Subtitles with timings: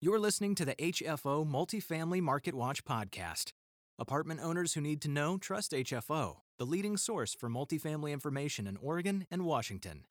[0.00, 3.50] You're listening to the HFO Multifamily Market Watch podcast.
[3.98, 8.76] Apartment owners who need to know trust HFO, the leading source for multifamily information in
[8.76, 10.04] Oregon and Washington.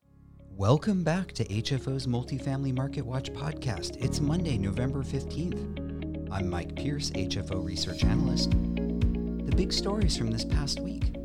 [0.51, 3.95] Welcome back to HFO's Multifamily Market Watch podcast.
[4.03, 6.33] It's Monday, November 15th.
[6.33, 8.51] I'm Mike Pierce, HFO research analyst.
[8.51, 11.15] The big stories from this past week.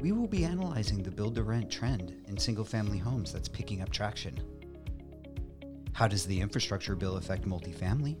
[0.00, 3.82] We will be analyzing the build to rent trend in single family homes that's picking
[3.82, 4.40] up traction.
[5.92, 8.16] How does the infrastructure bill affect multifamily?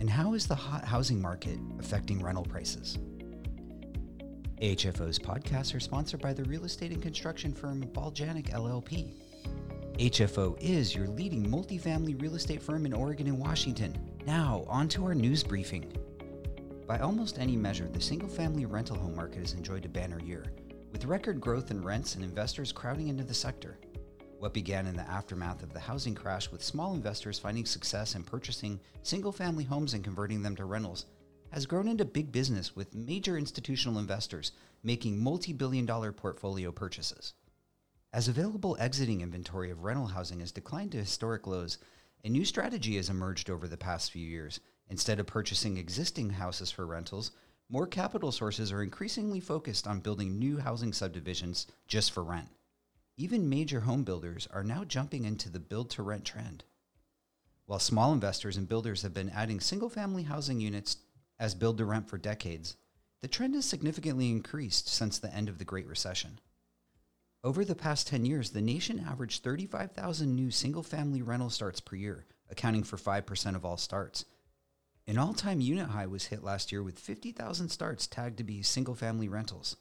[0.00, 2.98] And how is the hot housing market affecting rental prices?
[4.60, 9.14] HFO's podcasts are sponsored by the real estate and construction firm Baljanic LLP.
[9.98, 13.96] HFO is your leading multifamily real estate firm in Oregon and Washington.
[14.26, 15.92] Now, on to our news briefing.
[16.86, 20.44] By almost any measure, the single family rental home market has enjoyed a banner year,
[20.90, 23.78] with record growth in rents and investors crowding into the sector.
[24.40, 28.24] What began in the aftermath of the housing crash with small investors finding success in
[28.24, 31.04] purchasing single family homes and converting them to rentals
[31.50, 37.34] has grown into big business with major institutional investors making multi billion dollar portfolio purchases.
[38.14, 41.76] As available exiting inventory of rental housing has declined to historic lows,
[42.24, 44.58] a new strategy has emerged over the past few years.
[44.88, 47.32] Instead of purchasing existing houses for rentals,
[47.68, 52.48] more capital sources are increasingly focused on building new housing subdivisions just for rent.
[53.20, 56.64] Even major home builders are now jumping into the build to rent trend.
[57.66, 60.96] While small investors and builders have been adding single family housing units
[61.38, 62.78] as build to rent for decades,
[63.20, 66.40] the trend has significantly increased since the end of the Great Recession.
[67.44, 71.96] Over the past 10 years, the nation averaged 35,000 new single family rental starts per
[71.96, 74.24] year, accounting for 5% of all starts.
[75.06, 78.62] An all time unit high was hit last year with 50,000 starts tagged to be
[78.62, 79.76] single family rentals.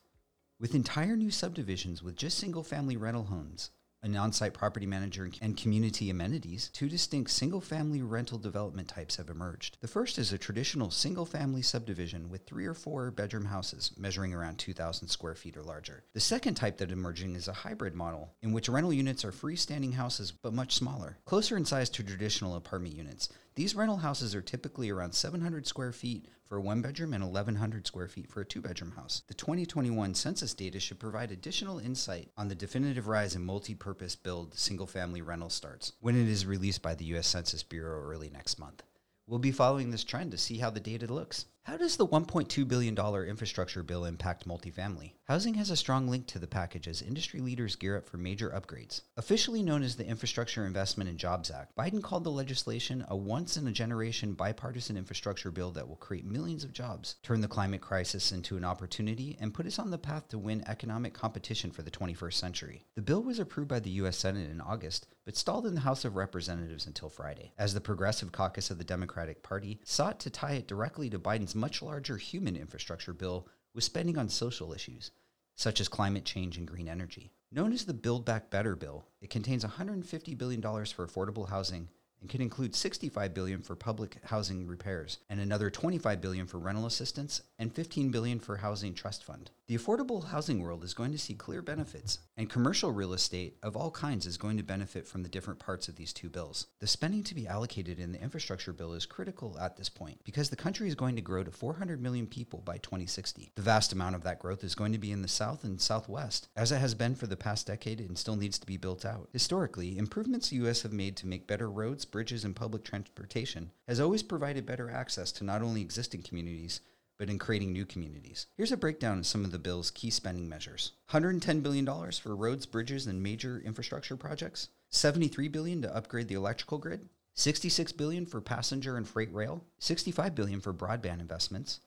[0.61, 3.71] With entire new subdivisions with just single family rental homes,
[4.03, 9.15] an on site property manager, and community amenities, two distinct single family rental development types
[9.15, 9.77] have emerged.
[9.79, 14.33] The first is a traditional single family subdivision with three or four bedroom houses measuring
[14.33, 16.03] around 2,000 square feet or larger.
[16.13, 19.31] The second type that is emerging is a hybrid model in which rental units are
[19.31, 23.29] freestanding houses but much smaller, closer in size to traditional apartment units.
[23.59, 27.85] These rental houses are typically around 700 square feet for a one bedroom and 1,100
[27.85, 29.23] square feet for a two bedroom house.
[29.27, 34.15] The 2021 census data should provide additional insight on the definitive rise in multi purpose
[34.15, 37.27] build single family rental starts when it is released by the U.S.
[37.27, 38.81] Census Bureau early next month.
[39.27, 41.43] We'll be following this trend to see how the data looks.
[41.63, 45.11] How does the $1.2 billion infrastructure bill impact multifamily?
[45.25, 48.49] Housing has a strong link to the package as industry leaders gear up for major
[48.49, 49.01] upgrades.
[49.17, 53.55] Officially known as the Infrastructure Investment and Jobs Act, Biden called the legislation a once
[53.55, 57.81] in a generation bipartisan infrastructure bill that will create millions of jobs, turn the climate
[57.81, 61.83] crisis into an opportunity, and put us on the path to win economic competition for
[61.83, 62.85] the 21st century.
[62.95, 64.17] The bill was approved by the U.S.
[64.17, 68.31] Senate in August, but stalled in the House of Representatives until Friday, as the Progressive
[68.31, 72.55] Caucus of the Democratic Party sought to tie it directly to Biden's much larger human
[72.55, 75.11] infrastructure bill with spending on social issues,
[75.55, 77.31] such as climate change and green energy.
[77.51, 81.89] Known as the Build Back Better bill, it contains $150 billion for affordable housing
[82.21, 86.85] and can include 65 billion for public housing repairs and another 25 billion for rental
[86.85, 89.51] assistance and 15 billion for housing trust fund.
[89.69, 93.77] The affordable housing world is going to see clear benefits, and commercial real estate of
[93.77, 96.65] all kinds is going to benefit from the different parts of these two bills.
[96.79, 100.49] The spending to be allocated in the infrastructure bill is critical at this point because
[100.49, 103.51] the country is going to grow to 400 million people by 2060.
[103.53, 106.47] The vast amount of that growth is going to be in the south and southwest,
[106.55, 109.29] as it has been for the past decade and still needs to be built out.
[109.33, 113.99] Historically, improvements the US have made to make better roads, bridges, and public transportation has
[113.99, 116.81] always provided better access to not only existing communities,
[117.17, 118.47] but in creating new communities.
[118.55, 120.93] Here's a breakdown of some of the bill's key spending measures.
[121.11, 126.77] $110 billion for roads, bridges, and major infrastructure projects, 73 billion to upgrade the electrical
[126.77, 131.81] grid, 66 billion for passenger and freight rail, 65 billion for broadband investments,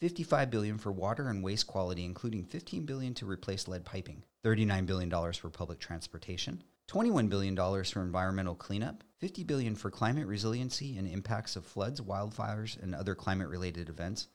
[0.00, 4.84] 55 billion for water and waste quality including 15 billion to replace lead piping, $39
[4.86, 11.08] billion for public transportation, $21 billion for environmental cleanup, 50 billion for climate resiliency and
[11.08, 14.28] impacts of floods, wildfires, and other climate-related events,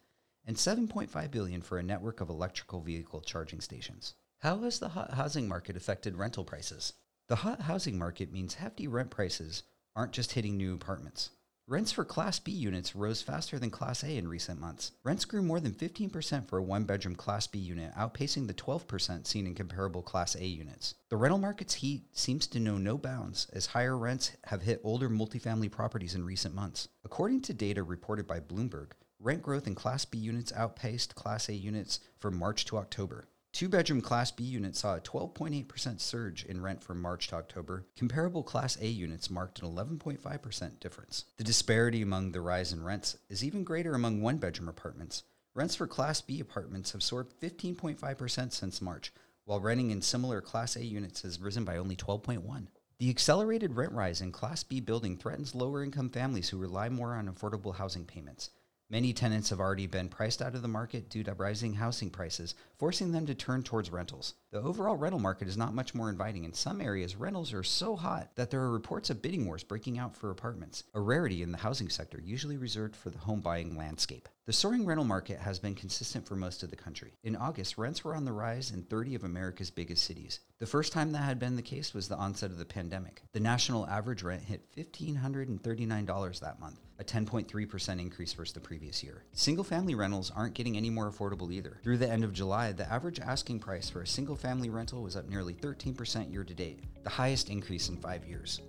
[0.45, 4.15] and 7.5 billion for a network of electrical vehicle charging stations.
[4.39, 6.93] How has the hot housing market affected rental prices?
[7.27, 9.63] The hot housing market means hefty rent prices
[9.95, 11.29] aren't just hitting new apartments.
[11.69, 14.93] Rents for Class B units rose faster than Class A in recent months.
[15.03, 19.27] Rents grew more than 15% for a one bedroom Class B unit, outpacing the 12%
[19.27, 20.95] seen in comparable Class A units.
[21.09, 25.11] The rental market's heat seems to know no bounds as higher rents have hit older
[25.11, 26.87] multifamily properties in recent months.
[27.05, 31.53] According to data reported by Bloomberg, rent growth in Class B units outpaced Class A
[31.53, 33.27] units from March to October.
[33.51, 37.85] Two bedroom Class B units saw a 12.8% surge in rent from March to October.
[37.97, 41.25] Comparable Class A units marked an 11.5% difference.
[41.37, 45.23] The disparity among the rise in rents is even greater among one bedroom apartments.
[45.55, 49.11] Rents for Class B apartments have soared 15.5% since March,
[49.45, 52.67] while renting in similar Class A units has risen by only 12.1.
[52.99, 57.15] The accelerated rent rise in Class B building threatens lower income families who rely more
[57.15, 58.51] on affordable housing payments.
[58.91, 62.55] Many tenants have already been priced out of the market due to rising housing prices,
[62.79, 64.33] forcing them to turn towards rentals.
[64.49, 66.43] The overall rental market is not much more inviting.
[66.43, 69.99] In some areas, rentals are so hot that there are reports of bidding wars breaking
[69.99, 73.77] out for apartments, a rarity in the housing sector usually reserved for the home buying
[73.77, 74.27] landscape.
[74.49, 77.13] The soaring rental market has been consistent for most of the country.
[77.23, 80.39] In August, rents were on the rise in 30 of America's biggest cities.
[80.57, 83.21] The first time that had been the case was the onset of the pandemic.
[83.31, 89.23] The national average rent hit $1,539 that month, a 10.3% increase versus the previous year.
[89.33, 91.79] Single family rentals aren't getting any more affordable either.
[91.83, 95.15] Through the end of July, the average asking price for a single family rental was
[95.15, 98.61] up nearly 13% year to date, the highest increase in five years.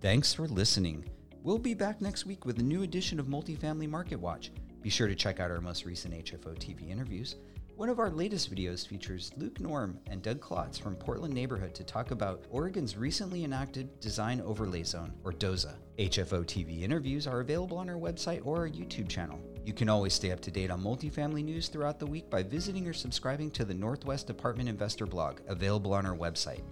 [0.00, 1.08] Thanks for listening.
[1.44, 4.50] We'll be back next week with a new edition of Multifamily Market Watch.
[4.82, 7.36] Be sure to check out our most recent HFO TV interviews.
[7.76, 11.84] One of our latest videos features Luke Norm and Doug Klotz from Portland Neighborhood to
[11.84, 15.74] talk about Oregon's recently enacted Design Overlay Zone, or DOZA.
[15.98, 19.38] HFO TV interviews are available on our website or our YouTube channel.
[19.64, 22.86] You can always stay up to date on multifamily news throughout the week by visiting
[22.86, 26.62] or subscribing to the Northwest Apartment Investor blog, available on our website.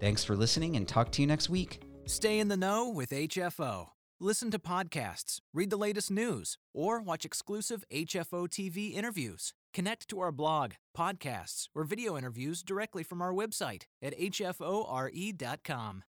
[0.00, 1.80] Thanks for listening and talk to you next week.
[2.04, 3.91] Stay in the know with HFO.
[4.24, 9.52] Listen to podcasts, read the latest news, or watch exclusive HFO TV interviews.
[9.74, 16.04] Connect to our blog, podcasts, or video interviews directly from our website at hfore.com.